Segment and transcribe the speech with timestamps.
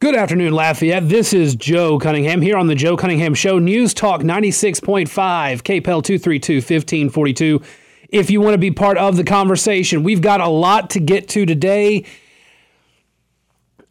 [0.00, 1.08] Good afternoon, Lafayette.
[1.10, 6.54] This is Joe Cunningham here on the Joe Cunningham Show, News Talk 96.5, KPEL 232
[6.54, 7.60] 1542.
[8.08, 11.28] If you want to be part of the conversation, we've got a lot to get
[11.28, 12.06] to today.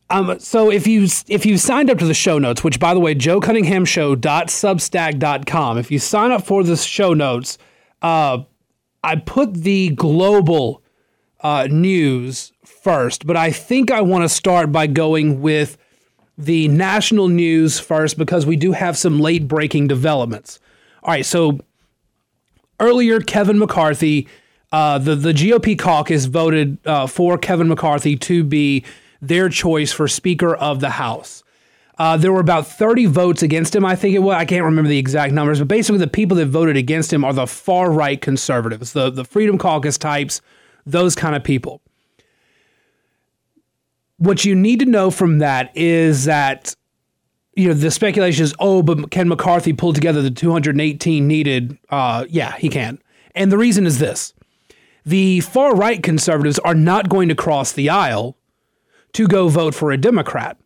[0.10, 3.00] Um, so if you if you signed up to the show notes, which by the
[3.00, 7.60] way, joecunninghamshow.substack.com, if you sign up for the show notes,
[8.02, 8.40] uh,
[9.04, 10.82] I put the global
[11.42, 15.78] uh, news first, but I think I want to start by going with
[16.40, 20.58] the national news first because we do have some late breaking developments.
[21.04, 21.60] All right, so
[22.80, 24.26] earlier, Kevin McCarthy,
[24.72, 28.86] uh, the, the GOP caucus voted uh, for Kevin McCarthy to be
[29.22, 31.44] their choice for Speaker of the House.
[31.98, 34.36] Uh, there were about 30 votes against him, I think it was.
[34.36, 37.34] I can't remember the exact numbers, but basically, the people that voted against him are
[37.34, 40.40] the far right conservatives, the, the Freedom Caucus types,
[40.86, 41.82] those kind of people
[44.20, 46.76] what you need to know from that is that
[47.56, 52.26] you know the speculation is oh but can mccarthy pull together the 218 needed uh,
[52.30, 53.00] yeah he can.
[53.36, 54.34] And the reason is this.
[55.06, 58.38] The far right conservatives are not going to cross the aisle
[59.14, 60.58] to go vote for a democrat.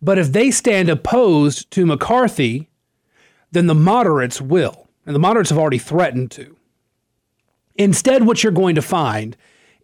[0.00, 2.68] But if they stand opposed to mccarthy
[3.50, 4.88] then the moderates will.
[5.06, 6.56] And the moderates have already threatened to.
[7.76, 9.36] Instead what you're going to find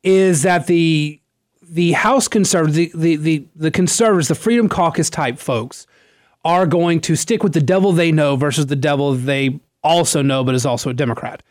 [0.02, 1.20] is that the
[1.68, 5.86] the House conservatives, the, the, the, the conservatives, the Freedom Caucus type folks,
[6.44, 10.44] are going to stick with the devil they know versus the devil they also know,
[10.44, 11.42] but is also a Democrat.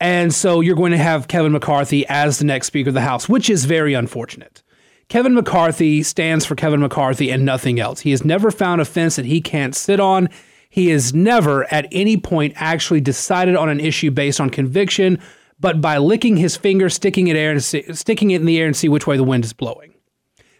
[0.00, 3.28] And so you're going to have Kevin McCarthy as the next Speaker of the House,
[3.28, 4.62] which is very unfortunate.
[5.08, 8.00] Kevin McCarthy stands for Kevin McCarthy and nothing else.
[8.00, 10.28] He has never found a fence that he can't sit on.
[10.68, 15.20] He has never at any point actually decided on an issue based on conviction
[15.58, 18.66] but by licking his finger, sticking it, air and see, sticking it in the air
[18.66, 19.94] and see which way the wind is blowing.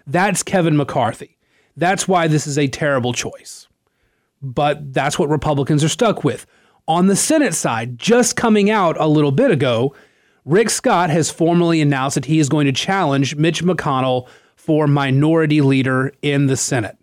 [0.07, 1.39] That's Kevin McCarthy.
[1.77, 3.69] That's why this is a terrible choice.
[4.43, 6.47] But that's what Republicans are stuck with.
[6.87, 9.95] On the Senate side, just coming out a little bit ago,
[10.45, 15.63] Rick Scott has formally announced that he is going to challenge Mitch McConnell for minority
[15.63, 16.99] leader in the Senate.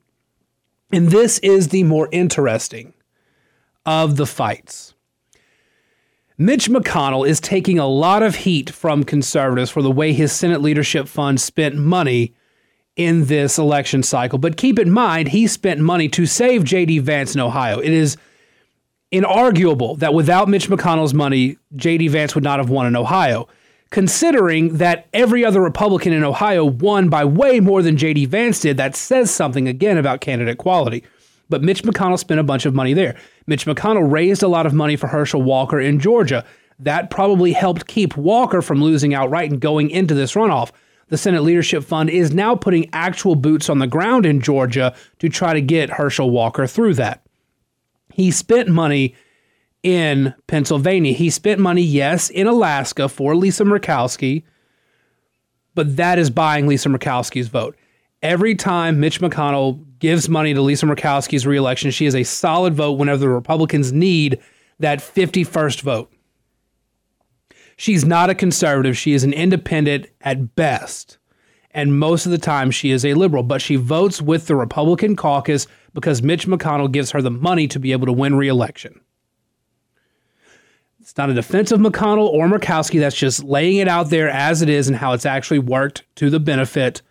[0.92, 2.94] And this is the more interesting
[3.86, 4.94] of the fights.
[6.42, 10.60] Mitch McConnell is taking a lot of heat from conservatives for the way his Senate
[10.60, 12.34] leadership fund spent money
[12.96, 14.40] in this election cycle.
[14.40, 16.98] But keep in mind, he spent money to save J.D.
[16.98, 17.78] Vance in Ohio.
[17.78, 18.18] It is
[19.12, 22.08] inarguable that without Mitch McConnell's money, J.D.
[22.08, 23.48] Vance would not have won in Ohio.
[23.92, 28.26] Considering that every other Republican in Ohio won by way more than J.D.
[28.26, 31.04] Vance did, that says something again about candidate quality.
[31.52, 33.18] But Mitch McConnell spent a bunch of money there.
[33.46, 36.46] Mitch McConnell raised a lot of money for Herschel Walker in Georgia.
[36.80, 40.72] That probably helped keep Walker from losing outright and going into this runoff.
[41.10, 45.28] The Senate Leadership Fund is now putting actual boots on the ground in Georgia to
[45.28, 47.22] try to get Herschel Walker through that.
[48.14, 49.14] He spent money
[49.84, 51.12] in Pennsylvania.
[51.12, 54.44] He spent money, yes, in Alaska for Lisa Murkowski,
[55.76, 57.76] but that is buying Lisa Murkowski's vote.
[58.22, 62.94] Every time Mitch McConnell gives money to Lisa Murkowski's reelection, she is a solid vote
[62.94, 64.40] whenever the Republicans need
[64.80, 66.12] that 51st vote.
[67.78, 68.98] She's not a conservative.
[68.98, 71.18] She is an independent at best.
[71.72, 75.16] And most of the time, she is a liberal, but she votes with the Republican
[75.16, 79.00] caucus because Mitch McConnell gives her the money to be able to win reelection.
[81.00, 83.00] It's not a defense of McConnell or Murkowski.
[83.00, 86.30] That's just laying it out there as it is and how it's actually worked to
[86.30, 87.02] the benefit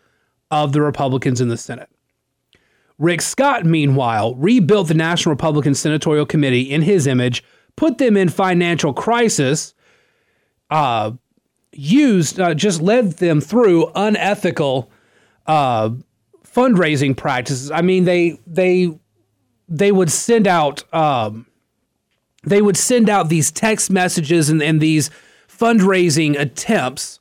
[0.51, 1.90] of the Republicans in the Senate.
[3.01, 7.43] Rick Scott, meanwhile, rebuilt the National Republican Senatorial Committee in his image,
[7.75, 9.75] put them in financial crisis,
[10.71, 11.11] uh,
[11.73, 14.91] used, uh, just led them through unethical
[15.47, 15.91] uh,
[16.45, 17.71] fundraising practices.
[17.71, 18.97] I mean, they they
[19.67, 21.47] they would send out um,
[22.45, 25.11] they would send out these text messages and, and these
[25.49, 27.19] fundraising attempts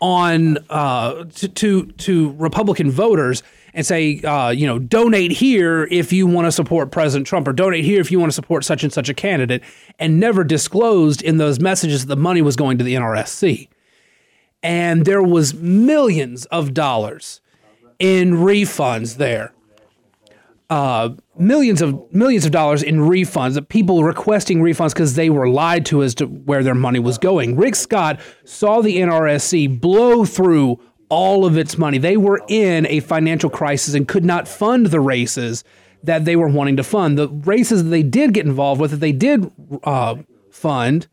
[0.00, 3.42] on uh, to, to, to Republican voters
[3.76, 7.52] and say, uh, you know, donate here if you want to support President Trump, or
[7.52, 9.62] donate here if you want to support such and such a candidate,
[9.98, 13.68] and never disclosed in those messages that the money was going to the NRSC.
[14.62, 17.42] And there was millions of dollars
[17.98, 19.52] in refunds there
[20.68, 23.54] uh, millions of millions of dollars in refunds.
[23.54, 27.18] That people requesting refunds because they were lied to as to where their money was
[27.18, 27.56] going.
[27.56, 31.98] Rick Scott saw the NRSC blow through all of its money.
[31.98, 35.64] They were in a financial crisis and could not fund the races
[36.02, 37.18] that they were wanting to fund.
[37.18, 39.50] The races that they did get involved with, that they did
[39.84, 40.16] uh,
[40.50, 41.06] fund,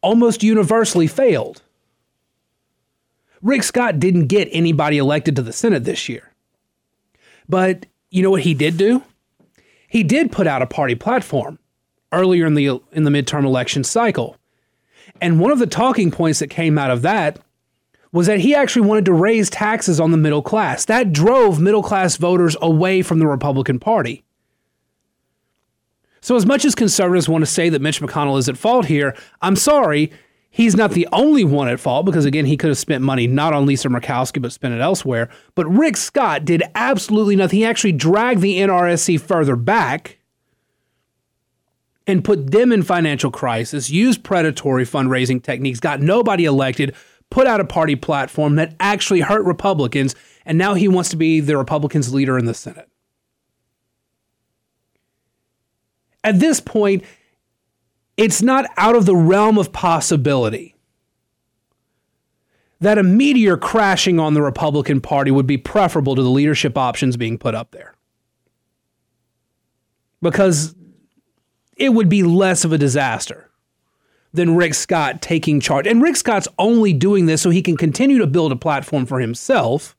[0.00, 1.62] almost universally failed.
[3.40, 6.30] Rick Scott didn't get anybody elected to the Senate this year.
[7.48, 9.02] But you know what he did do?
[9.88, 11.58] He did put out a party platform
[12.12, 14.36] earlier in the in the midterm election cycle.
[15.20, 17.38] And one of the talking points that came out of that
[18.12, 20.84] was that he actually wanted to raise taxes on the middle class.
[20.84, 24.22] That drove middle class voters away from the Republican Party.
[26.20, 29.16] So, as much as conservatives want to say that Mitch McConnell is at fault here,
[29.40, 30.12] I'm sorry,
[30.50, 33.52] he's not the only one at fault because, again, he could have spent money not
[33.54, 35.28] on Lisa Murkowski, but spent it elsewhere.
[35.56, 37.58] But Rick Scott did absolutely nothing.
[37.58, 40.18] He actually dragged the NRSC further back
[42.06, 46.94] and put them in financial crisis, used predatory fundraising techniques, got nobody elected,
[47.32, 50.14] put out a party platform that actually hurt Republicans,
[50.44, 52.90] and now he wants to be the Republicans' leader in the Senate.
[56.22, 57.04] At this point,
[58.18, 60.74] it's not out of the realm of possibility
[62.80, 67.16] that a meteor crashing on the Republican Party would be preferable to the leadership options
[67.16, 67.94] being put up there.
[70.20, 70.74] Because
[71.78, 73.48] it would be less of a disaster
[74.32, 75.86] than Rick Scott taking charge.
[75.86, 79.20] And Rick Scott's only doing this so he can continue to build a platform for
[79.20, 79.96] himself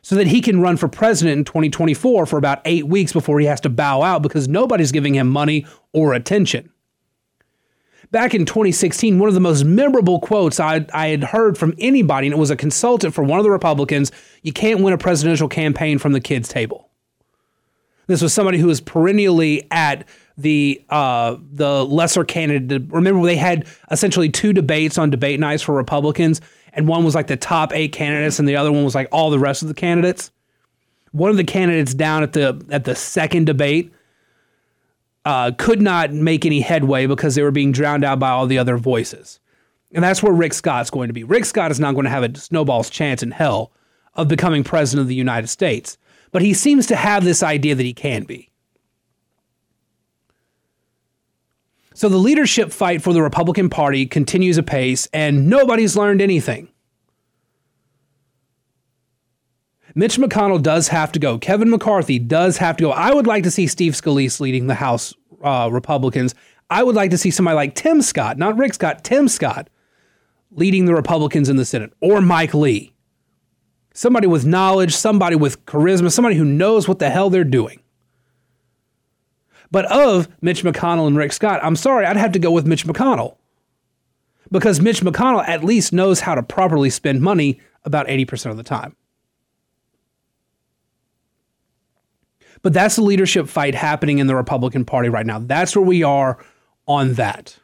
[0.00, 3.46] so that he can run for president in 2024 for about eight weeks before he
[3.46, 6.70] has to bow out because nobody's giving him money or attention.
[8.10, 12.26] Back in 2016, one of the most memorable quotes I, I had heard from anybody,
[12.26, 15.48] and it was a consultant for one of the Republicans you can't win a presidential
[15.48, 16.90] campaign from the kids' table.
[18.08, 22.82] This was somebody who was perennially at the uh, the lesser candidate.
[22.88, 26.40] Remember, they had essentially two debates on debate nights for Republicans,
[26.72, 29.30] and one was like the top eight candidates, and the other one was like all
[29.30, 30.30] the rest of the candidates.
[31.12, 33.92] One of the candidates down at the at the second debate
[35.24, 38.58] uh, could not make any headway because they were being drowned out by all the
[38.58, 39.38] other voices,
[39.92, 41.24] and that's where Rick Scott's going to be.
[41.24, 43.72] Rick Scott is not going to have a snowball's chance in hell
[44.14, 45.98] of becoming president of the United States,
[46.30, 48.51] but he seems to have this idea that he can be.
[52.02, 56.66] So the leadership fight for the Republican Party continues apace, and nobody's learned anything.
[59.94, 61.38] Mitch McConnell does have to go.
[61.38, 62.90] Kevin McCarthy does have to go.
[62.90, 65.14] I would like to see Steve Scalise leading the House
[65.44, 66.34] uh, Republicans.
[66.68, 69.70] I would like to see somebody like Tim Scott, not Rick Scott, Tim Scott,
[70.50, 72.92] leading the Republicans in the Senate, or Mike Lee.
[73.94, 77.80] Somebody with knowledge, somebody with charisma, somebody who knows what the hell they're doing.
[79.72, 82.86] But of Mitch McConnell and Rick Scott, I'm sorry, I'd have to go with Mitch
[82.86, 83.36] McConnell.
[84.52, 88.62] Because Mitch McConnell at least knows how to properly spend money about 80% of the
[88.62, 88.94] time.
[92.60, 95.38] But that's the leadership fight happening in the Republican Party right now.
[95.38, 96.38] That's where we are
[96.86, 97.58] on that.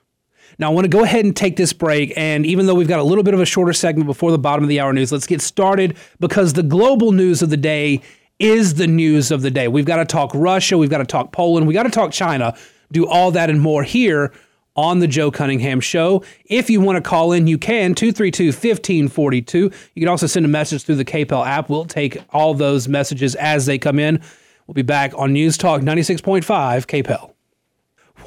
[0.59, 2.13] Now, I want to go ahead and take this break.
[2.17, 4.65] And even though we've got a little bit of a shorter segment before the bottom
[4.65, 8.01] of the hour news, let's get started because the global news of the day
[8.39, 9.69] is the news of the day.
[9.69, 12.57] We've got to talk Russia, we've got to talk Poland, We've got to talk China,
[12.93, 14.33] do all that and more here
[14.77, 16.23] on the Joe Cunningham Show.
[16.45, 19.59] If you want to call in, you can 232 1542.
[19.59, 21.69] You can also send a message through the KPEL app.
[21.69, 24.23] We'll take all those messages as they come in.
[24.67, 27.33] We'll be back on News Talk 96.5 KPEL.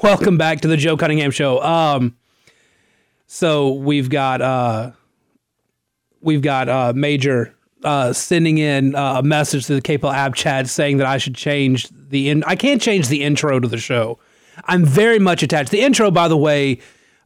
[0.02, 1.62] Welcome back to the Joe Cunningham Show.
[1.62, 2.16] Um,
[3.26, 4.90] so we've got uh,
[6.20, 7.54] we've got uh, Major
[7.84, 11.34] uh, sending in uh, a message to the KPEL app chat saying that I should
[11.34, 12.44] change the in.
[12.44, 14.18] I can't change the intro to the show.
[14.64, 15.70] I'm very much attached.
[15.70, 16.80] The intro, by the way,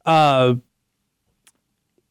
[0.05, 0.55] uh,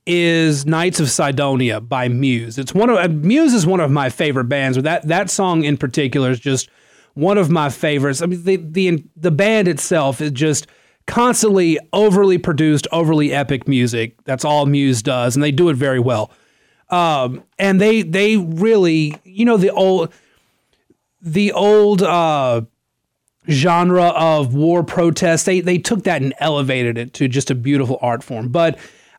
[0.06, 2.58] is "Knights of Cydonia by Muse.
[2.58, 4.78] It's one of Muse is one of my favorite bands.
[4.82, 6.70] That that song in particular is just
[7.14, 8.22] one of my favorites.
[8.22, 10.68] I mean, the the the band itself is just
[11.08, 14.16] constantly overly produced, overly epic music.
[14.26, 16.32] That's all Muse does, and they do it very well.
[16.90, 20.14] Um, and they they really, you know, the old
[21.22, 22.62] the old uh,
[23.50, 25.46] genre of war protest.
[25.46, 28.50] They they took that and elevated it to just a beautiful art form.
[28.50, 28.78] But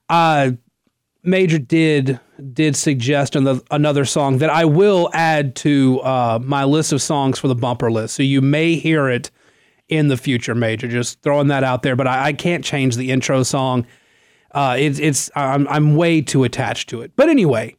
[0.09, 0.53] uh,
[1.23, 2.21] Major did
[2.53, 7.39] did suggest another, another song that I will add to uh, my list of songs
[7.39, 8.15] for the bumper list.
[8.15, 9.31] So you may hear it
[9.89, 10.87] in the future, Major.
[10.87, 11.97] Just throwing that out there.
[11.97, 13.87] But I, I can't change the intro song.
[14.57, 17.13] Uh, it's it's I'm I'm way too attached to it.
[17.15, 17.77] But anyway,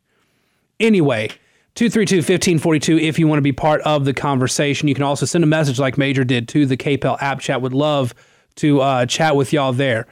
[0.80, 1.32] anyway.
[1.76, 4.88] 232-1542 if you want to be part of the conversation.
[4.88, 7.62] You can also send a message like Major did to the KPEL app chat.
[7.62, 8.16] Would love
[8.56, 10.08] to uh, chat with y'all there.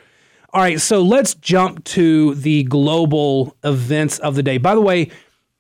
[0.54, 4.60] All right, so let's jump to the global events of the day.
[4.60, 5.10] By the way,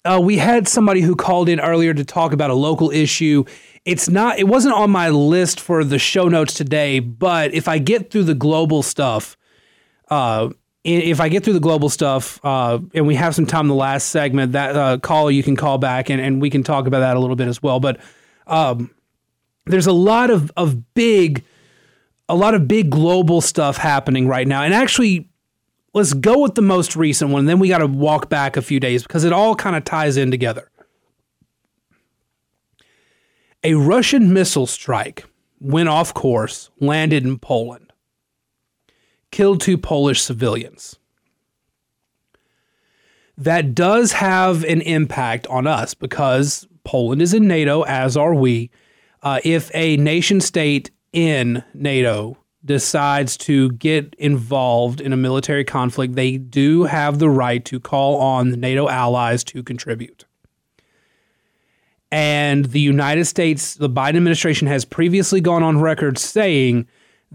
[0.05, 3.43] uh, we had somebody who called in earlier to talk about a local issue.
[3.83, 7.79] It's not, it wasn't on my list for the show notes today, but if I
[7.79, 9.35] get through the global stuff,
[10.09, 10.49] uh,
[10.85, 13.73] if I get through the global stuff uh, and we have some time in the
[13.73, 16.99] last segment, that uh, call you can call back and, and we can talk about
[16.99, 17.79] that a little bit as well.
[17.79, 17.99] But
[18.45, 18.91] um,
[19.65, 21.43] there's a lot of, of big,
[22.29, 24.61] a lot of big global stuff happening right now.
[24.61, 25.27] And actually,
[25.95, 27.39] let's go with the most recent one.
[27.41, 29.85] And then we got to walk back a few days because it all kind of
[29.85, 30.69] ties in together.
[33.63, 35.25] A Russian missile strike
[35.59, 37.84] went off course, landed in Poland
[39.35, 40.97] killed two Polish civilians.
[43.37, 48.71] That does have an impact on us because Poland is in NATO, as are we.
[49.21, 56.15] Uh, if a nation state in NATO decides to get involved in a military conflict,
[56.15, 60.23] they do have the right to call on NATO allies to contribute.
[62.09, 66.87] And the United States, the Biden administration has previously gone on record saying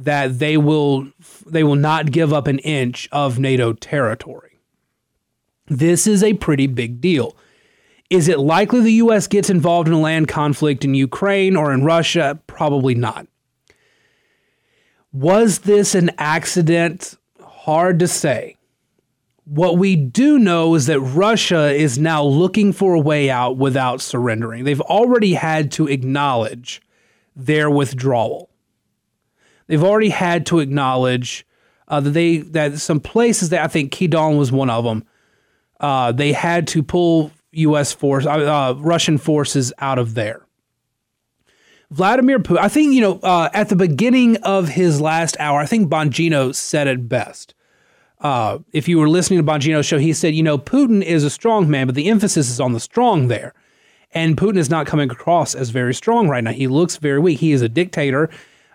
[0.04, 1.08] that they will
[1.46, 4.58] they will not give up an inch of NATO territory.
[5.66, 7.36] This is a pretty big deal.
[8.08, 11.84] Is it likely the US gets involved in a land conflict in Ukraine or in
[11.84, 12.40] Russia?
[12.46, 13.26] Probably not.
[15.12, 17.16] Was this an accident?
[17.44, 18.56] Hard to say.
[19.44, 24.00] What we do know is that Russia is now looking for a way out without
[24.00, 24.64] surrendering.
[24.64, 26.80] They've already had to acknowledge
[27.34, 28.50] their withdrawal
[29.70, 31.46] they've already had to acknowledge
[31.86, 35.04] uh, that they that some places that I think Kherson was one of them.
[35.78, 37.92] Uh, they had to pull U.S.
[37.92, 40.44] force, uh, uh, Russian forces out of there.
[41.90, 45.66] Vladimir Putin, I think you know, uh, at the beginning of his last hour, I
[45.66, 47.54] think Bongino said it best.
[48.20, 51.30] Uh, if you were listening to Bongino's show, he said, you know, Putin is a
[51.30, 53.54] strong man, but the emphasis is on the strong there.
[54.12, 56.52] And Putin is not coming across as very strong right now.
[56.52, 57.38] He looks very weak.
[57.38, 58.28] He is a dictator.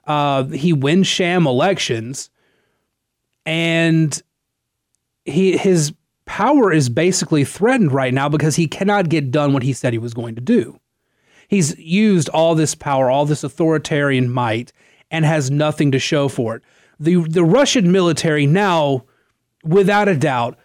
[0.05, 2.29] Uh, he wins sham elections,
[3.45, 4.21] and
[5.25, 5.93] he his
[6.25, 9.99] power is basically threatened right now because he cannot get done what he said he
[9.99, 10.79] was going to do.
[11.47, 14.73] He's used all this power, all this authoritarian might,
[15.11, 16.63] and has nothing to show for it.
[16.99, 19.05] The the Russian military now,
[19.63, 20.57] without a doubt,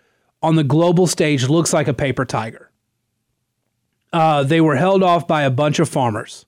[0.42, 2.70] on the global stage looks like a paper tiger.
[4.12, 6.47] Uh, they were held off by a bunch of farmers,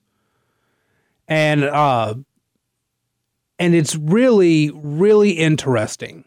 [1.27, 2.15] and uh,
[3.63, 6.25] and it's really, really interesting.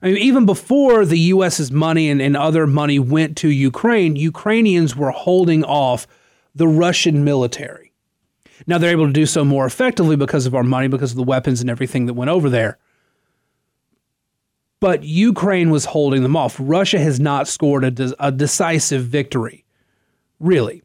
[0.00, 4.96] I mean, even before the U.S.'s money and, and other money went to Ukraine, Ukrainians
[4.96, 6.06] were holding off
[6.54, 7.92] the Russian military.
[8.66, 11.22] Now they're able to do so more effectively because of our money, because of the
[11.24, 12.78] weapons and everything that went over there.
[14.80, 16.56] But Ukraine was holding them off.
[16.58, 19.66] Russia has not scored a, de- a decisive victory,
[20.40, 20.82] really.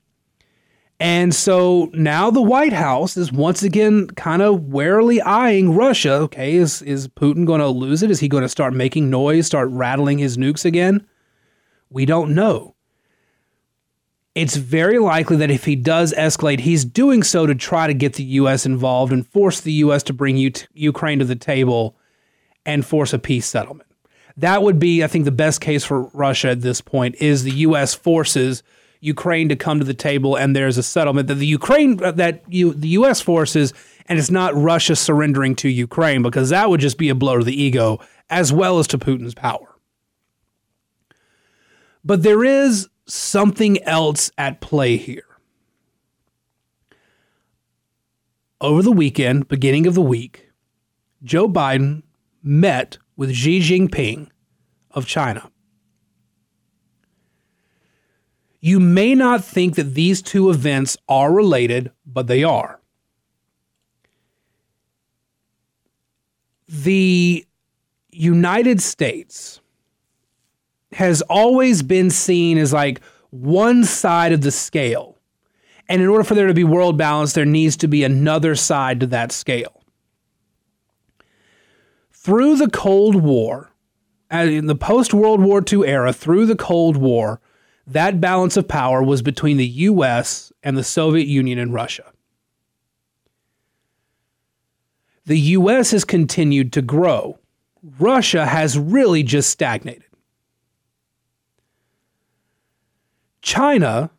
[1.01, 6.13] And so now the White House is once again kind of warily eyeing Russia.
[6.13, 8.11] Okay, is, is Putin going to lose it?
[8.11, 11.07] Is he going to start making noise, start rattling his nukes again?
[11.89, 12.75] We don't know.
[14.35, 18.13] It's very likely that if he does escalate, he's doing so to try to get
[18.13, 18.67] the U.S.
[18.67, 20.03] involved and force the U.S.
[20.03, 21.97] to bring U- Ukraine to the table
[22.63, 23.89] and force a peace settlement.
[24.37, 27.51] That would be, I think, the best case for Russia at this point is the
[27.51, 27.95] U.S.
[27.95, 28.61] forces–
[29.01, 32.43] Ukraine to come to the table and there's a settlement that the Ukraine uh, that
[32.47, 33.73] you the US forces
[34.05, 37.43] and it's not Russia surrendering to Ukraine because that would just be a blow to
[37.43, 39.75] the ego as well as to Putin's power.
[42.05, 45.23] But there is something else at play here.
[48.59, 50.51] Over the weekend, beginning of the week,
[51.23, 52.03] Joe Biden
[52.43, 54.29] met with Xi Jinping
[54.91, 55.51] of China.
[58.61, 62.79] You may not think that these two events are related, but they are.
[66.67, 67.45] The
[68.11, 69.59] United States
[70.91, 73.01] has always been seen as like
[73.31, 75.17] one side of the scale.
[75.89, 78.99] And in order for there to be world balance, there needs to be another side
[78.99, 79.83] to that scale.
[82.11, 83.71] Through the Cold War,
[84.31, 87.41] uh, in the post World War II era, through the Cold War,
[87.93, 92.11] that balance of power was between the US and the Soviet Union and Russia.
[95.25, 97.39] The US has continued to grow.
[97.99, 100.03] Russia has really just stagnated.
[103.41, 104.11] China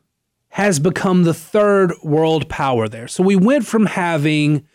[0.51, 3.09] has become the third world power there.
[3.09, 4.67] So we went from having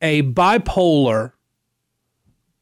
[0.00, 1.32] a bipolar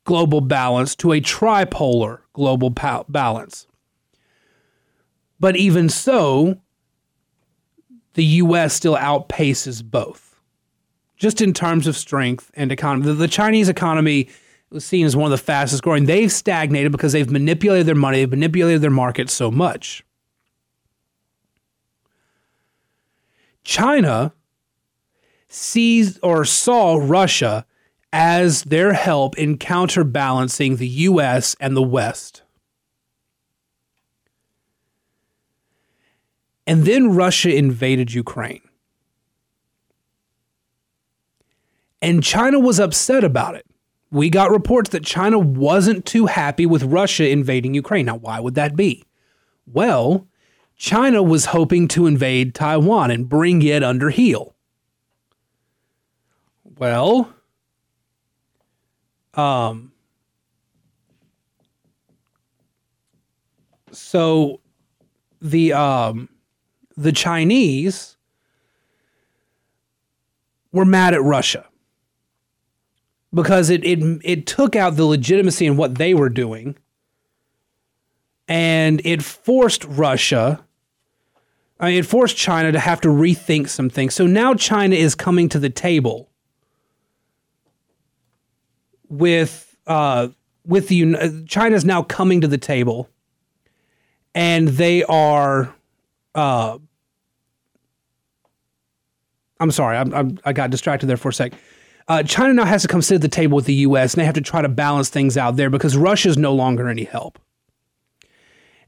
[0.04, 3.66] global balance to a tripolar global balance.
[5.40, 6.60] But even so,
[8.14, 10.38] the US still outpaces both,
[11.16, 13.14] just in terms of strength and economy.
[13.14, 14.28] The, Chinese economy
[14.70, 16.04] was seen as one of the fastest growing.
[16.04, 20.04] They've stagnated because they've manipulated their money, they've manipulated their market so much.
[23.64, 24.32] China
[25.48, 27.66] sees or saw Russia
[28.12, 32.42] as their help in counterbalancing the US and the West.
[36.70, 38.60] And then Russia invaded Ukraine.
[42.00, 43.66] And China was upset about it.
[44.12, 48.06] We got reports that China wasn't too happy with Russia invading Ukraine.
[48.06, 49.02] Now, why would that be?
[49.66, 50.28] Well,
[50.76, 54.54] China was hoping to invade Taiwan and bring it under heel.
[56.78, 57.34] Well,
[59.34, 59.90] um,
[63.90, 64.60] so
[65.42, 66.28] the um,
[66.96, 68.16] the Chinese
[70.72, 71.66] were mad at Russia
[73.32, 76.76] because it it it took out the legitimacy in what they were doing
[78.48, 80.64] and it forced Russia
[81.80, 84.14] I mean, it forced China to have to rethink some things.
[84.14, 86.28] So now China is coming to the table
[89.08, 90.28] with uh,
[90.66, 93.08] with the China's now coming to the table,
[94.34, 95.74] and they are.
[96.34, 96.78] Uh,
[99.58, 101.52] I'm sorry, I'm, I'm, i got distracted there for a sec.
[102.08, 104.14] Uh, China now has to come sit at the table with the U.S.
[104.14, 106.88] and they have to try to balance things out there because Russia is no longer
[106.88, 107.38] any help,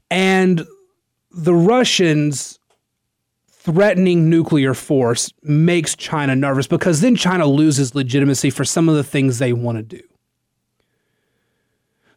[0.09, 0.65] and
[1.31, 2.59] the Russians
[3.47, 9.03] threatening nuclear force makes China nervous because then China loses legitimacy for some of the
[9.03, 10.01] things they want to do.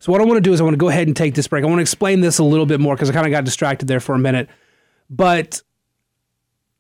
[0.00, 1.46] So what I want to do is I want to go ahead and take this
[1.46, 1.62] break.
[1.62, 3.86] I want to explain this a little bit more because I kind of got distracted
[3.86, 4.48] there for a minute.
[5.08, 5.62] But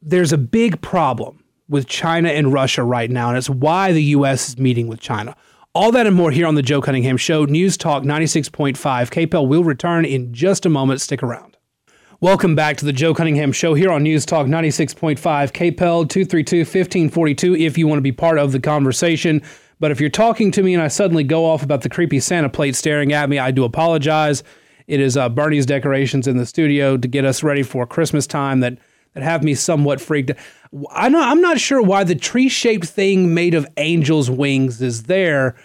[0.02, 4.48] there's a big problem with China and Russia right now, and it's why the U.S.
[4.48, 5.36] is meeting with China.
[5.74, 7.44] All that and more here on the Joe Cunningham Show.
[7.44, 8.76] News Talk 96.5.
[8.76, 11.00] KPEL will return in just a moment.
[11.00, 11.56] Stick around.
[12.20, 15.18] Welcome back to the Joe Cunningham Show here on News Talk 96.5.
[15.18, 19.42] KPEL 232 1542 if you want to be part of the conversation.
[19.78, 22.48] But if you're talking to me and I suddenly go off about the creepy Santa
[22.48, 24.42] plate staring at me, I do apologize.
[24.86, 28.60] It is uh, Bernie's decorations in the studio to get us ready for Christmas time
[28.60, 28.78] that
[29.14, 30.32] that have me somewhat freaked.
[30.90, 35.56] I know I'm not sure why the tree-shaped thing made of angels' wings is there,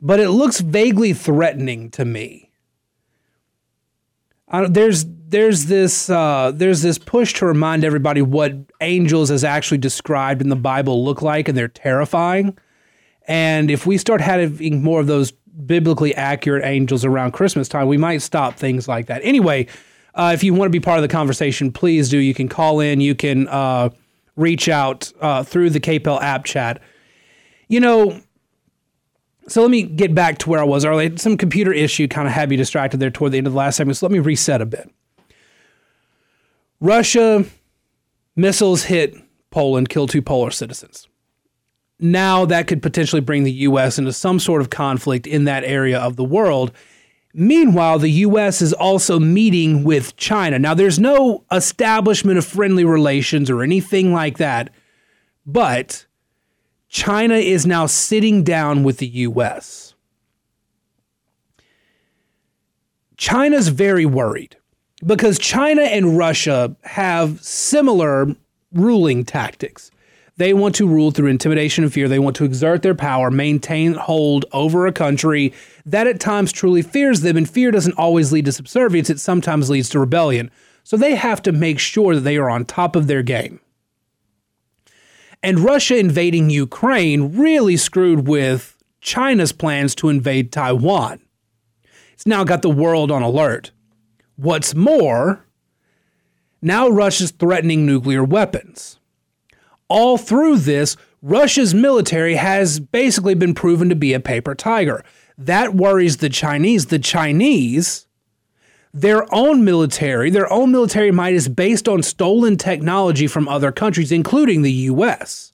[0.00, 2.50] but it looks vaguely threatening to me.
[4.68, 10.42] there's there's this uh, there's this push to remind everybody what angels, as actually described
[10.42, 12.58] in the Bible, look like, and they're terrifying.
[13.26, 15.32] And if we start having more of those
[15.66, 19.20] biblically accurate angels around Christmas time, we might stop things like that.
[19.24, 19.66] Anyway,
[20.14, 22.18] uh, if you want to be part of the conversation, please do.
[22.18, 23.90] You can call in, you can uh,
[24.36, 26.80] reach out uh, through the KPEL app chat.
[27.68, 28.20] You know,
[29.48, 31.16] so let me get back to where I was earlier.
[31.16, 33.76] Some computer issue kind of had me distracted there toward the end of the last
[33.76, 33.96] segment.
[33.96, 34.90] So let me reset a bit.
[36.80, 37.44] Russia
[38.36, 39.14] missiles hit
[39.50, 41.08] Poland, kill two Polish citizens
[41.98, 43.98] now that could potentially bring the U.S.
[43.98, 46.72] into some sort of conflict in that area of the world.
[47.32, 48.62] Meanwhile, the U.S.
[48.62, 50.58] is also meeting with China.
[50.58, 54.70] Now, there's no establishment of friendly relations or anything like that,
[55.44, 56.06] but
[56.88, 59.94] China is now sitting down with the U.S.
[63.16, 64.56] China's very worried
[65.04, 68.34] because China and Russia have similar
[68.72, 69.90] ruling tactics.
[70.36, 72.08] They want to rule through intimidation and fear.
[72.08, 75.52] They want to exert their power, maintain hold over a country
[75.86, 77.36] that at times truly fears them.
[77.36, 80.50] And fear doesn't always lead to subservience, it sometimes leads to rebellion.
[80.82, 83.60] So they have to make sure that they are on top of their game.
[85.42, 91.20] And Russia invading Ukraine really screwed with China's plans to invade Taiwan.
[92.14, 93.70] It's now got the world on alert.
[94.36, 95.46] What's more,
[96.60, 98.98] now Russia's threatening nuclear weapons
[99.88, 105.04] all through this, Russia's military has basically been proven to be a paper tiger.
[105.38, 106.86] That worries the Chinese.
[106.86, 108.06] The Chinese,
[108.92, 114.12] their own military, their own military might is based on stolen technology from other countries,
[114.12, 115.52] including the US.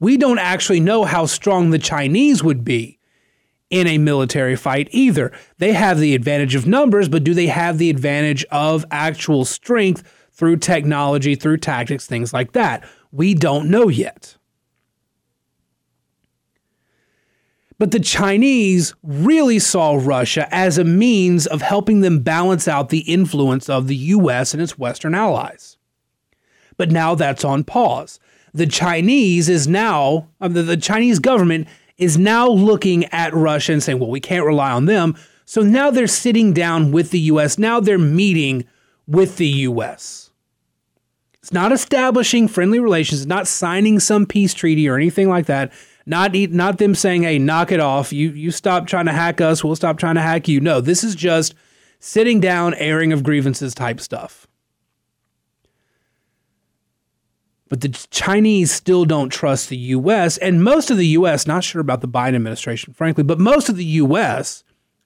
[0.00, 2.98] We don't actually know how strong the Chinese would be
[3.70, 5.32] in a military fight either.
[5.58, 10.02] They have the advantage of numbers, but do they have the advantage of actual strength
[10.32, 12.84] through technology, through tactics, things like that?
[13.12, 14.36] We don't know yet.
[17.78, 23.00] But the Chinese really saw Russia as a means of helping them balance out the
[23.00, 25.78] influence of the US and its Western allies.
[26.76, 28.20] But now that's on pause.
[28.52, 33.98] The Chinese is now, uh, the Chinese government is now looking at Russia and saying,
[33.98, 35.16] well, we can't rely on them.
[35.46, 37.58] So now they're sitting down with the US.
[37.58, 38.66] Now they're meeting
[39.06, 40.29] with the US.
[41.42, 45.72] It's not establishing friendly relations, not signing some peace treaty or anything like that.
[46.06, 48.12] Not not them saying, "Hey, knock it off.
[48.12, 49.64] You you stop trying to hack us.
[49.64, 51.54] We'll stop trying to hack you." No, this is just
[51.98, 54.46] sitting down, airing of grievances type stuff.
[57.68, 61.80] But the Chinese still don't trust the US, and most of the US, not sure
[61.80, 64.64] about the Biden administration, frankly, but most of the US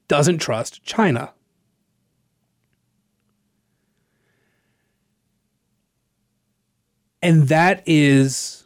[0.09, 1.33] doesn't trust China.
[7.25, 8.65] And that is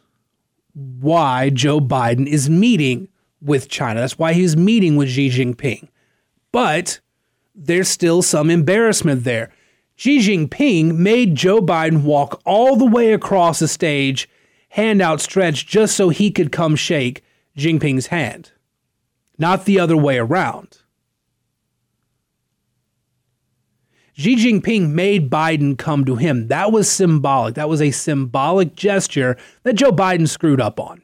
[0.73, 3.07] why Joe Biden is meeting
[3.41, 4.01] with China.
[4.01, 5.87] That's why he's meeting with Xi Jinping.
[6.51, 6.99] But
[7.55, 9.49] there's still some embarrassment there.
[9.95, 14.29] Xi Jinping made Joe Biden walk all the way across the stage,
[14.69, 17.23] hand outstretched, just so he could come shake
[17.57, 18.51] Jinping's hand,
[19.37, 20.79] not the other way around.
[24.19, 26.49] Xi Jinping made Biden come to him.
[26.49, 27.55] That was symbolic.
[27.55, 31.01] That was a symbolic gesture that Joe Biden screwed up on.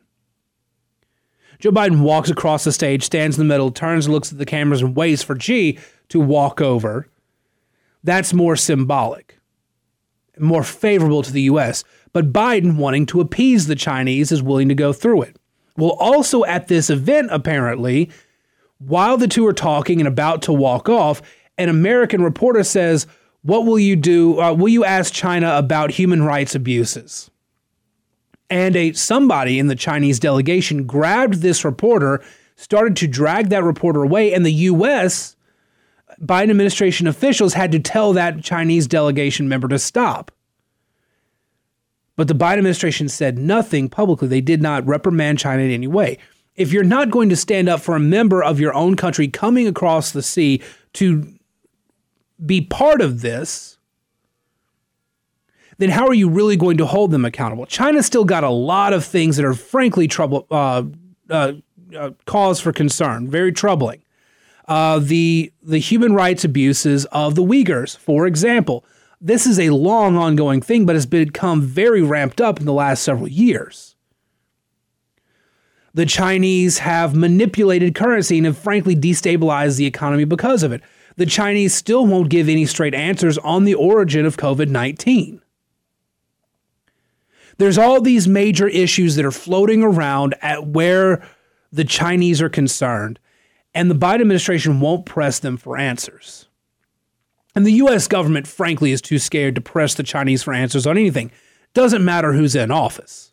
[1.59, 4.81] Joe Biden walks across the stage, stands in the middle, turns, looks at the cameras,
[4.81, 7.07] and waits for Xi to walk over.
[8.03, 9.39] That's more symbolic,
[10.37, 11.85] more favorable to the U.S.
[12.11, 15.37] But Biden, wanting to appease the Chinese, is willing to go through it.
[15.77, 18.11] Well, also at this event, apparently,
[18.79, 21.21] while the two are talking and about to walk off,
[21.57, 23.07] an American reporter says,
[23.43, 24.39] What will you do?
[24.39, 27.29] Uh, will you ask China about human rights abuses?
[28.49, 32.23] And a somebody in the Chinese delegation grabbed this reporter,
[32.55, 35.35] started to drag that reporter away, and the U.S.
[36.21, 40.31] Biden administration officials had to tell that Chinese delegation member to stop.
[42.15, 44.27] But the Biden administration said nothing publicly.
[44.27, 46.17] They did not reprimand China in any way.
[46.55, 49.67] If you're not going to stand up for a member of your own country coming
[49.67, 50.61] across the sea
[50.93, 51.35] to
[52.43, 53.77] be part of this,
[55.77, 57.65] then how are you really going to hold them accountable?
[57.65, 60.83] China's still got a lot of things that are frankly trouble uh,
[61.29, 61.53] uh,
[61.97, 64.01] uh, cause for concern, very troubling.
[64.67, 68.83] Uh, the the human rights abuses of the Uyghurs, for example,
[69.21, 73.03] this is a long ongoing thing, but has become very ramped up in the last
[73.03, 73.95] several years.
[75.93, 80.81] The Chinese have manipulated currency and have frankly destabilized the economy because of it
[81.17, 85.41] the Chinese still won't give any straight answers on the origin of COVID 19.
[87.57, 91.25] There's all these major issues that are floating around at where
[91.71, 93.19] the Chinese are concerned,
[93.73, 96.47] and the Biden administration won't press them for answers.
[97.55, 100.97] And the US government, frankly, is too scared to press the Chinese for answers on
[100.97, 101.31] anything.
[101.73, 103.31] Doesn't matter who's in office.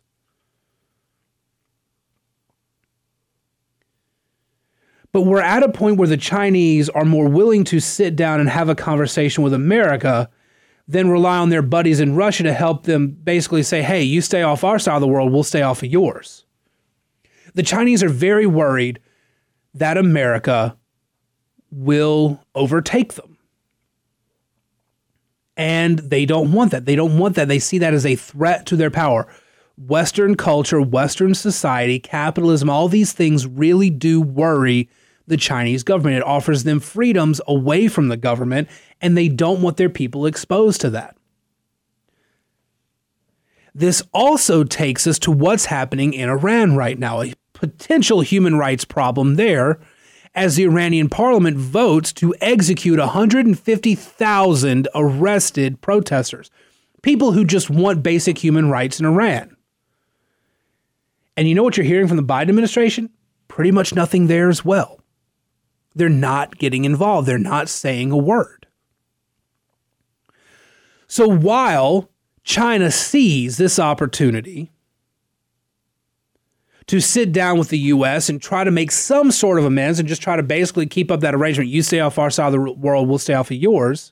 [5.13, 8.49] But we're at a point where the Chinese are more willing to sit down and
[8.49, 10.29] have a conversation with America
[10.87, 14.41] than rely on their buddies in Russia to help them basically say, hey, you stay
[14.41, 16.45] off our side of the world, we'll stay off of yours.
[17.53, 18.99] The Chinese are very worried
[19.75, 20.75] that America
[21.71, 23.37] will overtake them.
[25.55, 26.85] And they don't want that.
[26.85, 27.47] They don't want that.
[27.47, 29.27] They see that as a threat to their power.
[29.77, 34.89] Western culture, Western society, capitalism, all these things really do worry
[35.27, 36.17] the Chinese government.
[36.17, 38.69] It offers them freedoms away from the government,
[39.01, 41.15] and they don't want their people exposed to that.
[43.75, 48.85] This also takes us to what's happening in Iran right now, a potential human rights
[48.85, 49.79] problem there,
[50.35, 56.51] as the Iranian parliament votes to execute 150,000 arrested protesters,
[57.01, 59.55] people who just want basic human rights in Iran.
[61.35, 63.09] And you know what you're hearing from the Biden administration?
[63.47, 65.02] Pretty much nothing there as well
[65.95, 67.27] they're not getting involved.
[67.27, 68.67] They're not saying a word.
[71.07, 72.09] So while
[72.43, 74.71] China sees this opportunity
[76.87, 80.09] to sit down with the US and try to make some sort of amends and
[80.09, 82.71] just try to basically keep up that arrangement, you stay off our side of the
[82.73, 84.11] world, we'll stay off of yours.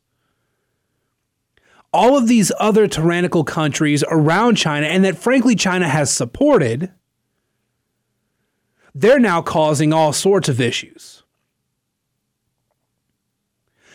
[1.93, 6.91] All of these other tyrannical countries around China, and that frankly China has supported,
[8.95, 11.20] they're now causing all sorts of issues.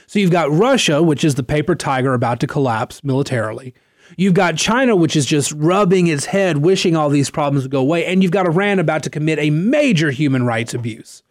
[0.06, 3.74] So you've got Russia, which is the paper tiger about to collapse militarily.
[4.16, 7.80] You've got China, which is just rubbing its head, wishing all these problems would go
[7.80, 8.06] away.
[8.06, 11.22] And you've got Iran about to commit a major human rights abuse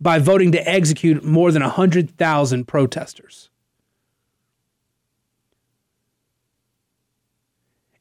[0.00, 3.50] by voting to execute more than 100,000 protesters.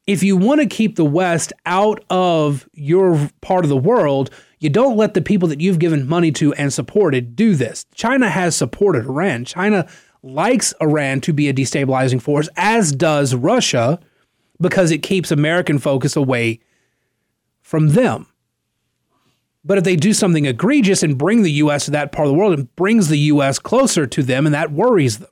[0.07, 4.69] if you want to keep the West out of your part of the world, you
[4.69, 7.85] don't let the people that you've given money to and supported do this.
[7.93, 9.43] China has supported Iran.
[9.43, 9.87] China
[10.27, 13.99] likes Iran to be a destabilizing force, as does Russia,
[14.59, 16.59] because it keeps American focus away
[17.61, 18.27] from them.
[19.63, 21.85] But if they do something egregious and bring the U.S.
[21.85, 23.59] to that part of the world, it brings the U.S.
[23.59, 25.29] closer to them, and that worries them.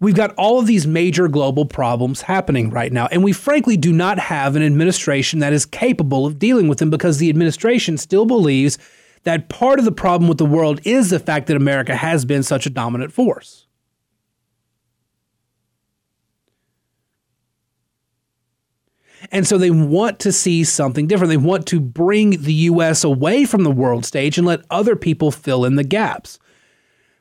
[0.00, 3.92] We've got all of these major global problems happening right now, and we frankly do
[3.92, 8.24] not have an administration that is capable of dealing with them because the administration still
[8.24, 8.78] believes
[9.24, 12.42] that part of the problem with the world is the fact that America has been
[12.42, 13.66] such a dominant force.
[19.30, 21.28] And so they want to see something different.
[21.28, 25.30] They want to bring the US away from the world stage and let other people
[25.30, 26.38] fill in the gaps.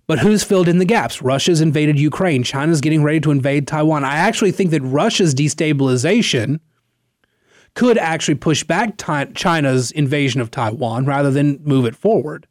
[0.08, 1.22] But who's filled in the gaps?
[1.22, 2.44] Russia's invaded Ukraine.
[2.44, 4.04] China's getting ready to invade Taiwan.
[4.04, 6.62] I actually think that Russia's destabilization
[7.80, 12.46] could actually push back China's invasion of Taiwan rather than move it forward.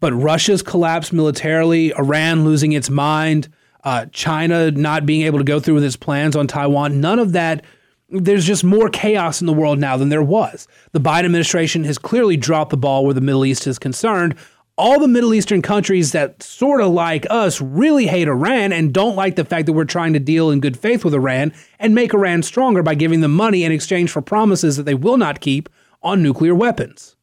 [0.00, 3.50] But Russia's collapse militarily, Iran losing its mind,
[3.84, 7.32] uh, China not being able to go through with its plans on Taiwan, none of
[7.32, 7.62] that
[8.08, 10.66] there's just more chaos in the world now than there was.
[10.92, 14.34] The Biden administration has clearly dropped the ball where the Middle East is concerned.
[14.78, 19.16] All the Middle Eastern countries that sort of like us really hate Iran and don't
[19.16, 22.14] like the fact that we're trying to deal in good faith with Iran and make
[22.14, 25.68] Iran stronger by giving them money in exchange for promises that they will not keep
[26.00, 27.16] on nuclear weapons.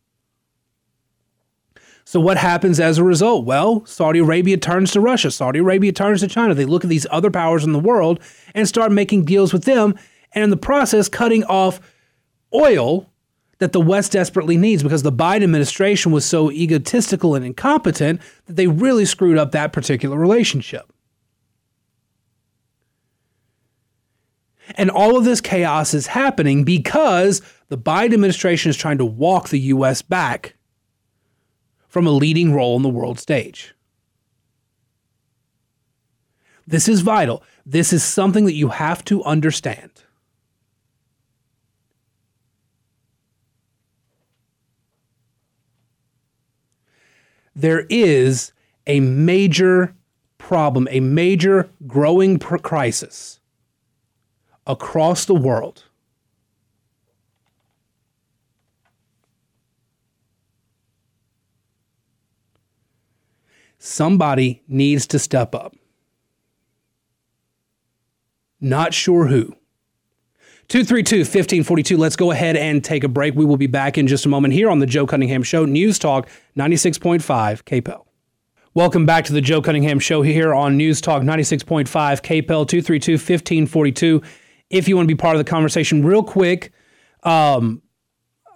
[2.03, 3.45] So, what happens as a result?
[3.45, 6.53] Well, Saudi Arabia turns to Russia, Saudi Arabia turns to China.
[6.53, 8.19] They look at these other powers in the world
[8.53, 9.97] and start making deals with them
[10.33, 11.79] and in the process cutting off
[12.53, 13.09] oil
[13.59, 18.55] that the West desperately needs because the Biden administration was so egotistical and incompetent that
[18.55, 20.91] they really screwed up that particular relationship.
[24.75, 29.49] And all of this chaos is happening because the Biden administration is trying to walk
[29.49, 30.01] the U.S.
[30.01, 30.55] back
[31.87, 33.73] from a leading role on the world stage.
[36.67, 37.43] This is vital.
[37.65, 39.91] This is something that you have to understand.
[47.55, 48.51] There is
[48.85, 49.95] a major
[50.37, 53.39] problem, a major growing crisis
[54.67, 55.83] across the world.
[63.79, 65.75] Somebody needs to step up.
[68.59, 69.55] Not sure who.
[70.67, 71.95] 232 1542.
[71.95, 73.35] Let's go ahead and take a break.
[73.35, 75.99] We will be back in just a moment here on the Joe Cunningham Show, News
[75.99, 77.21] Talk 96.5
[77.63, 78.03] KPEL.
[78.73, 84.23] Welcome back to the Joe Cunningham Show here on News Talk 96.5 KPEL 232 1542.
[84.71, 86.71] If you want to be part of the conversation, real quick,
[87.21, 87.83] um,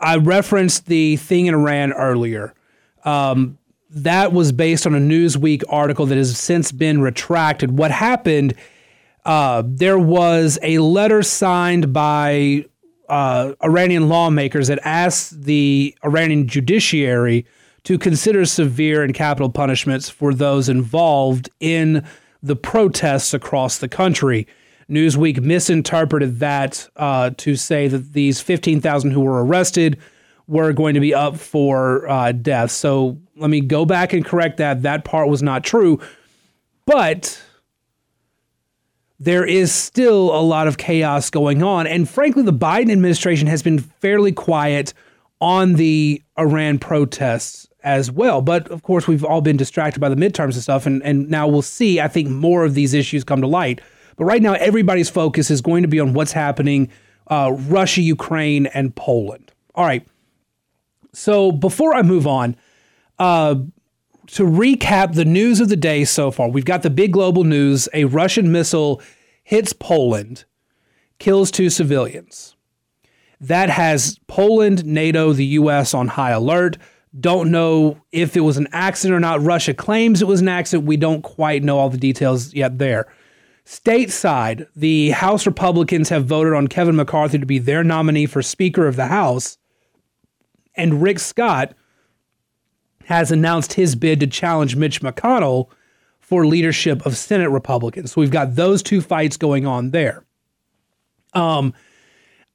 [0.01, 2.55] I referenced the thing in Iran earlier.
[3.05, 3.59] Um,
[3.91, 7.77] that was based on a Newsweek article that has since been retracted.
[7.77, 8.55] What happened
[9.25, 12.65] uh, there was a letter signed by
[13.09, 17.45] uh, Iranian lawmakers that asked the Iranian judiciary
[17.83, 22.05] to consider severe and capital punishments for those involved in
[22.43, 24.47] the protests across the country.
[24.89, 29.97] Newsweek misinterpreted that uh, to say that these 15,000 who were arrested
[30.47, 32.71] were going to be up for uh, death.
[32.71, 34.81] So let me go back and correct that.
[34.81, 35.99] That part was not true.
[36.85, 37.39] But
[39.19, 41.85] there is still a lot of chaos going on.
[41.87, 44.93] And frankly, the Biden administration has been fairly quiet
[45.41, 48.41] on the Iran protests as well.
[48.41, 50.85] But of course, we've all been distracted by the midterms and stuff.
[50.85, 53.81] And, and now we'll see, I think, more of these issues come to light.
[54.15, 56.89] But right now, everybody's focus is going to be on what's happening
[57.27, 59.51] uh, Russia, Ukraine, and Poland.
[59.75, 60.05] All right.
[61.13, 62.55] So before I move on,
[63.19, 63.55] uh,
[64.31, 67.89] to recap the news of the day so far, we've got the big global news
[67.93, 69.01] a Russian missile
[69.43, 70.45] hits Poland,
[71.17, 72.55] kills two civilians.
[73.41, 76.77] That has Poland, NATO, the US on high alert.
[77.19, 79.41] Don't know if it was an accident or not.
[79.41, 80.87] Russia claims it was an accident.
[80.87, 83.11] We don't quite know all the details yet there.
[83.65, 88.87] Stateside, the House Republicans have voted on Kevin McCarthy to be their nominee for Speaker
[88.87, 89.57] of the House.
[90.75, 91.73] And Rick Scott,
[93.09, 95.67] has announced his bid to challenge Mitch McConnell
[96.19, 98.11] for leadership of Senate Republicans.
[98.11, 100.23] So we've got those two fights going on there.
[101.33, 101.73] Um,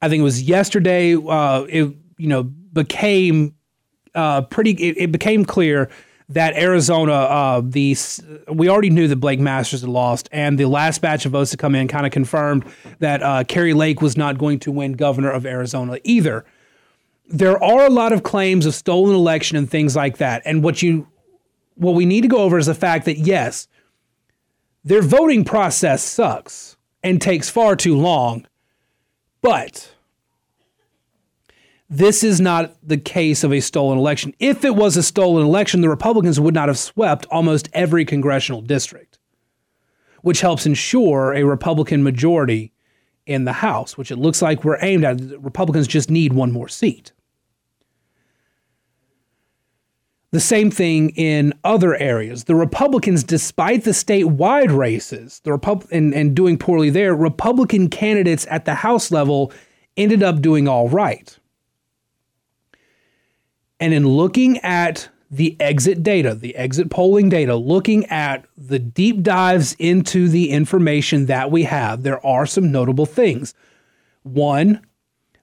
[0.01, 1.13] I think it was yesterday.
[1.13, 3.53] Uh, it you know became
[4.15, 4.71] uh, pretty.
[4.71, 5.89] It, it became clear
[6.29, 7.97] that Arizona, uh, the
[8.47, 11.57] we already knew that Blake Masters had lost, and the last batch of votes to
[11.57, 12.63] come in kind of confirmed
[12.99, 16.45] that uh, Kari Lake was not going to win governor of Arizona either.
[17.27, 20.81] There are a lot of claims of stolen election and things like that, and what
[20.81, 21.07] you
[21.75, 23.67] what we need to go over is the fact that yes,
[24.83, 28.47] their voting process sucks and takes far too long,
[29.41, 29.91] but
[31.89, 34.33] this is not the case of a stolen election.
[34.39, 38.61] If it was a stolen election, the Republicans would not have swept almost every congressional
[38.61, 39.19] district,
[40.21, 42.71] which helps ensure a Republican majority
[43.25, 45.21] in the House, which it looks like we're aimed at.
[45.43, 47.11] Republicans just need one more seat.
[50.35, 52.43] The same thing in other areas.
[52.43, 58.45] The Republicans, despite the statewide races, the Repub- and, and doing poorly there, Republican candidates
[58.49, 59.53] at the House level
[59.95, 61.39] ended up doing all right.
[63.79, 69.23] And in looking at the exit data, the exit polling data, looking at the deep
[69.23, 73.53] dives into the information that we have, there are some notable things.
[74.23, 74.85] One,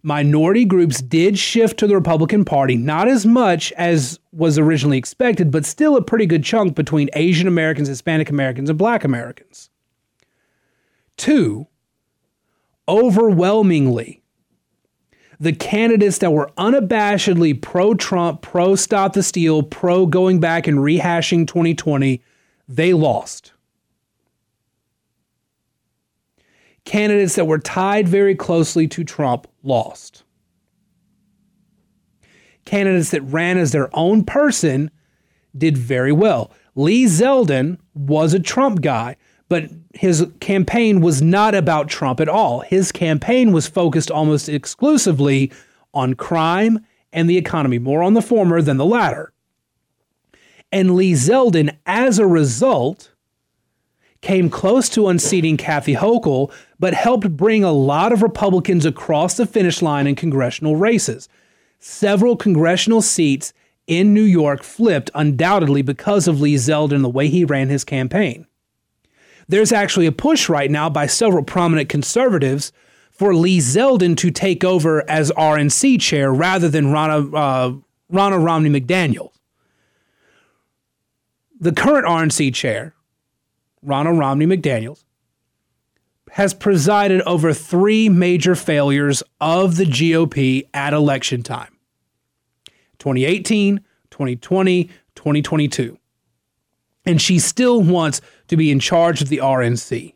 [0.02, 5.50] minority groups did shift to the Republican Party, not as much as was originally expected,
[5.50, 9.70] but still a pretty good chunk between Asian Americans, Hispanic Americans, and Black Americans.
[11.16, 11.68] Two,
[12.88, 14.22] overwhelmingly,
[15.38, 20.78] the candidates that were unabashedly pro Trump, pro stop the steal, pro going back and
[20.78, 22.22] rehashing 2020,
[22.68, 23.52] they lost.
[26.84, 30.24] Candidates that were tied very closely to Trump lost.
[32.64, 34.90] Candidates that ran as their own person
[35.56, 36.50] did very well.
[36.74, 39.16] Lee Zeldin was a Trump guy
[39.52, 42.60] but his campaign was not about Trump at all.
[42.60, 45.52] His campaign was focused almost exclusively
[45.92, 49.34] on crime and the economy, more on the former than the latter.
[50.72, 53.11] And Lee Zeldin, as a result,
[54.22, 59.46] came close to unseating Kathy Hochul, but helped bring a lot of Republicans across the
[59.46, 61.28] finish line in congressional races.
[61.80, 63.52] Several congressional seats
[63.86, 67.84] in New York flipped undoubtedly because of Lee Zeldin and the way he ran his
[67.84, 68.46] campaign.
[69.48, 72.72] There's actually a push right now by several prominent conservatives
[73.10, 77.72] for Lee Zeldin to take over as RNC chair rather than uh,
[78.10, 79.30] Ronna Romney McDaniel.
[81.60, 82.94] The current RNC chair,
[83.84, 85.04] Ronna Romney McDaniels,
[86.30, 91.76] has presided over three major failures of the GOP at election time
[92.98, 95.98] 2018, 2020, 2022
[97.04, 100.14] and she still wants to be in charge of the RNC.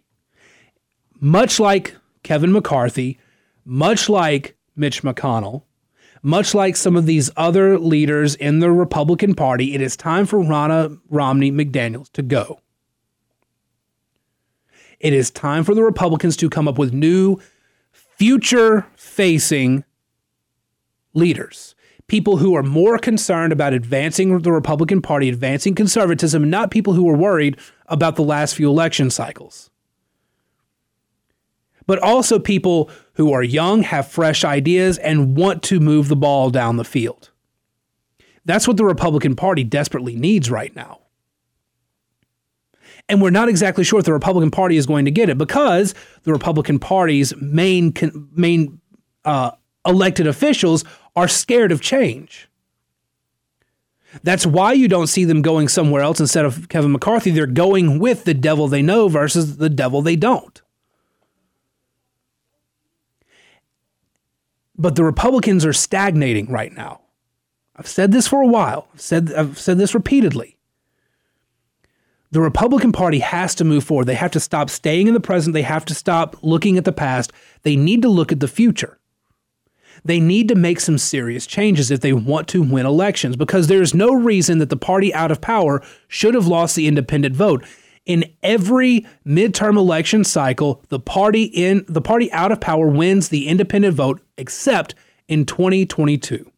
[1.20, 3.18] Much like Kevin McCarthy,
[3.64, 5.62] much like Mitch McConnell,
[6.22, 10.38] much like some of these other leaders in the Republican Party, it is time for
[10.38, 12.60] Ronna Romney McDaniels to go.
[15.00, 17.38] It is time for the Republicans to come up with new,
[17.92, 19.84] future facing
[21.14, 21.76] leaders
[22.08, 27.08] people who are more concerned about advancing the Republican Party, advancing conservatism, not people who
[27.08, 29.70] are worried about the last few election cycles.
[31.86, 36.50] But also people who are young, have fresh ideas, and want to move the ball
[36.50, 37.30] down the field.
[38.44, 41.00] That's what the Republican Party desperately needs right now.
[43.08, 45.94] And we're not exactly sure if the Republican Party is going to get it because
[46.24, 47.94] the Republican Party's main
[48.32, 48.80] main
[49.24, 49.52] uh,
[49.86, 52.48] elected officials are scared of change.
[54.22, 57.30] That's why you don't see them going somewhere else instead of Kevin McCarthy.
[57.30, 60.62] They're going with the devil they know versus the devil they don't.
[64.78, 67.00] But the Republicans are stagnating right now.
[67.76, 68.88] I've said this for a while.
[68.94, 70.55] I've said, I've said this repeatedly.
[72.32, 74.06] The Republican Party has to move forward.
[74.06, 75.54] They have to stop staying in the present.
[75.54, 77.32] They have to stop looking at the past.
[77.62, 78.98] They need to look at the future
[80.04, 83.94] they need to make some serious changes if they want to win elections because there's
[83.94, 87.64] no reason that the party out of power should have lost the independent vote.
[88.04, 93.48] In every midterm election cycle, the party in the party out of power wins the
[93.48, 94.94] independent vote except
[95.26, 96.50] in 2022.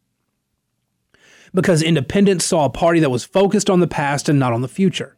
[1.54, 4.68] Because independents saw a party that was focused on the past and not on the
[4.68, 5.16] future,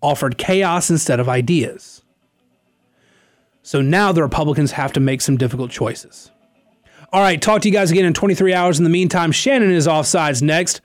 [0.00, 2.02] offered chaos instead of ideas.
[3.62, 6.30] So now the Republicans have to make some difficult choices.
[7.12, 8.78] All right, talk to you guys again in 23 hours.
[8.78, 10.80] In the meantime, Shannon is offsides next.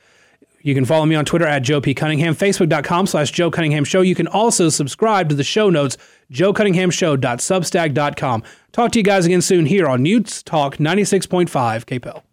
[0.62, 1.94] You can follow me on Twitter at Joe P.
[1.94, 4.00] Cunningham, Facebook.com slash Joe Cunningham Show.
[4.02, 5.98] You can also subscribe to the show notes,
[6.32, 8.44] joecunninghamshow.substack.com.
[8.72, 11.50] Talk to you guys again soon here on News Talk 96.5
[11.86, 12.24] KPEL.